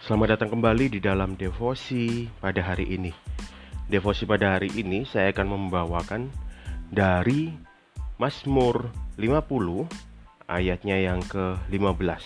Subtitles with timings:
[0.00, 3.12] Selamat datang kembali di dalam devosi pada hari ini.
[3.84, 6.32] Devosi pada hari ini saya akan membawakan
[6.88, 7.52] dari
[8.16, 8.88] Mazmur
[9.20, 9.28] 50
[10.48, 12.24] ayatnya yang ke-15.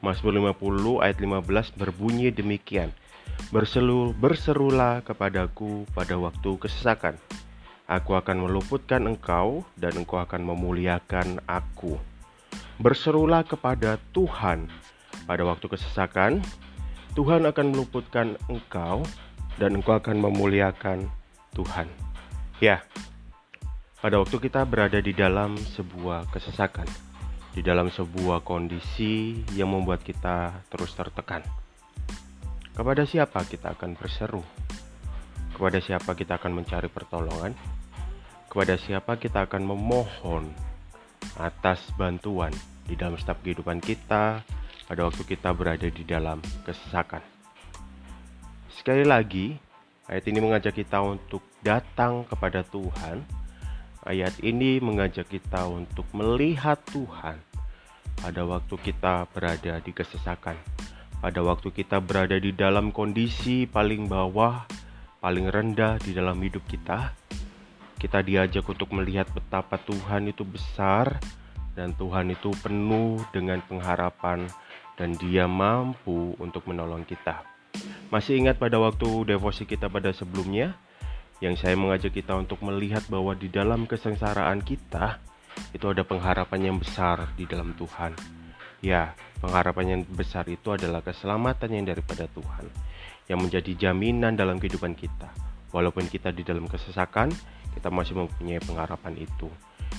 [0.00, 2.88] Mazmur 50 ayat 15 berbunyi demikian.
[3.52, 7.20] Berselu, berserulah kepadaku pada waktu kesesakan.
[7.92, 12.00] Aku akan meluputkan engkau dan engkau akan memuliakan aku.
[12.80, 14.72] Berserulah kepada Tuhan
[15.28, 16.40] pada waktu kesesakan.
[17.16, 19.00] Tuhan akan meluputkan engkau
[19.56, 21.08] dan engkau akan memuliakan
[21.56, 21.88] Tuhan.
[22.60, 22.84] Ya,
[24.04, 26.84] pada waktu kita berada di dalam sebuah kesesakan,
[27.56, 31.40] di dalam sebuah kondisi yang membuat kita terus tertekan.
[32.76, 34.44] Kepada siapa kita akan berseru?
[35.56, 37.56] Kepada siapa kita akan mencari pertolongan?
[38.52, 40.52] Kepada siapa kita akan memohon
[41.40, 42.52] atas bantuan
[42.84, 44.44] di dalam setiap kehidupan kita
[44.86, 47.22] pada waktu kita berada di dalam kesesakan.
[48.72, 49.58] Sekali lagi,
[50.06, 53.22] ayat ini mengajak kita untuk datang kepada Tuhan.
[54.06, 57.42] Ayat ini mengajak kita untuk melihat Tuhan
[58.22, 60.54] pada waktu kita berada di kesesakan
[61.16, 64.68] pada waktu kita berada di dalam kondisi paling bawah,
[65.18, 67.16] paling rendah di dalam hidup kita,
[67.96, 71.16] kita diajak untuk melihat betapa Tuhan itu besar
[71.72, 74.46] dan Tuhan itu penuh dengan pengharapan
[74.96, 77.44] dan Dia mampu untuk menolong kita.
[78.08, 80.76] Masih ingat pada waktu devosi kita pada sebelumnya
[81.44, 85.20] yang saya mengajak kita untuk melihat bahwa di dalam kesengsaraan kita
[85.76, 88.16] itu ada pengharapan yang besar di dalam Tuhan.
[88.80, 92.68] Ya, pengharapan yang besar itu adalah keselamatan yang daripada Tuhan
[93.26, 95.28] yang menjadi jaminan dalam kehidupan kita.
[95.74, 97.34] Walaupun kita di dalam kesesakan,
[97.74, 99.50] kita masih mempunyai pengharapan itu.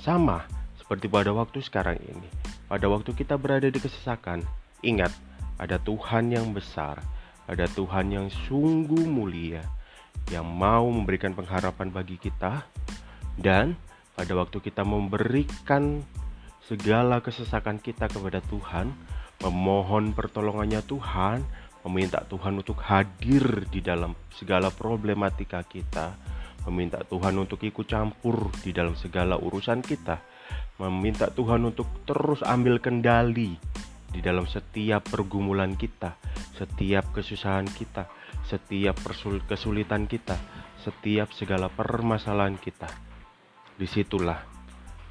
[0.00, 0.46] Sama
[0.78, 2.28] seperti pada waktu sekarang ini.
[2.70, 4.46] Pada waktu kita berada di kesesakan,
[4.82, 5.10] ingat,
[5.58, 7.02] ada Tuhan yang besar,
[7.48, 9.64] ada Tuhan yang sungguh mulia
[10.28, 12.60] yang mau memberikan pengharapan bagi kita
[13.40, 13.74] dan
[14.12, 16.04] pada waktu kita memberikan
[16.68, 18.92] segala kesesakan kita kepada Tuhan,
[19.40, 21.40] memohon pertolongannya Tuhan,
[21.86, 26.12] meminta Tuhan untuk hadir di dalam segala problematika kita,
[26.68, 30.20] meminta Tuhan untuk ikut campur di dalam segala urusan kita,
[30.82, 33.56] meminta Tuhan untuk terus ambil kendali
[34.08, 36.16] di dalam setiap pergumulan kita,
[36.56, 38.08] setiap kesusahan kita,
[38.48, 38.96] setiap
[39.44, 40.36] kesulitan kita,
[40.80, 42.88] setiap segala permasalahan kita.
[43.78, 44.42] Di situlah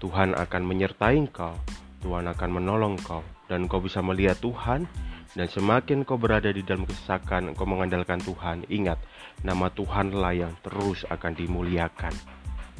[0.00, 1.54] Tuhan akan menyertai engkau,
[2.00, 4.88] Tuhan akan menolong kau, dan kau bisa melihat Tuhan.
[5.36, 8.64] Dan semakin kau berada di dalam kesesakan, engkau mengandalkan Tuhan.
[8.72, 8.96] Ingat,
[9.44, 12.16] nama Tuhanlah yang terus akan dimuliakan.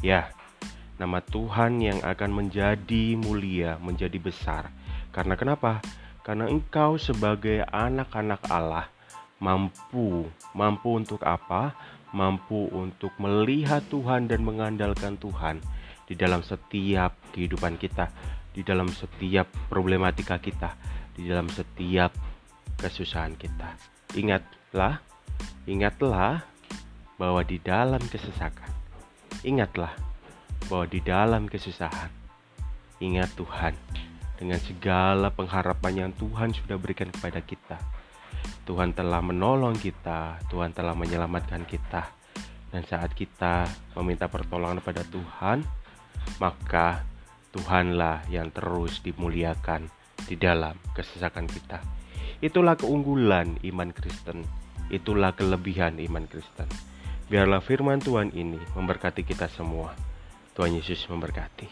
[0.00, 0.32] Ya,
[0.96, 4.72] nama Tuhan yang akan menjadi mulia, menjadi besar.
[5.12, 5.84] Karena kenapa?
[6.26, 8.90] Karena engkau sebagai anak-anak Allah
[9.38, 10.26] mampu,
[10.58, 11.78] mampu untuk apa?
[12.10, 15.62] Mampu untuk melihat Tuhan dan mengandalkan Tuhan
[16.10, 18.10] di dalam setiap kehidupan kita,
[18.50, 20.74] di dalam setiap problematika kita,
[21.14, 22.10] di dalam setiap
[22.74, 23.78] kesusahan kita.
[24.18, 24.98] Ingatlah,
[25.70, 26.42] ingatlah
[27.22, 28.74] bahwa di dalam kesesakan,
[29.46, 29.94] ingatlah
[30.66, 32.10] bahwa di dalam kesusahan,
[32.98, 33.78] ingat Tuhan
[34.36, 37.80] dengan segala pengharapan yang Tuhan sudah berikan kepada kita.
[38.68, 42.12] Tuhan telah menolong kita, Tuhan telah menyelamatkan kita.
[42.70, 43.64] Dan saat kita
[43.96, 45.64] meminta pertolongan pada Tuhan,
[46.42, 47.06] maka
[47.56, 49.88] Tuhanlah yang terus dimuliakan
[50.28, 51.80] di dalam kesesakan kita.
[52.44, 54.44] Itulah keunggulan iman Kristen,
[54.92, 56.68] itulah kelebihan iman Kristen.
[57.32, 59.96] Biarlah firman Tuhan ini memberkati kita semua.
[60.52, 61.68] Tuhan Yesus memberkati.